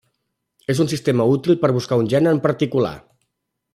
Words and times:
És 0.73 0.79
un 0.85 0.89
sistema 0.93 1.27
útil 1.33 1.59
per 1.65 1.71
buscar 1.75 2.01
un 2.05 2.09
gen 2.15 2.31
en 2.33 2.41
particular. 2.47 2.95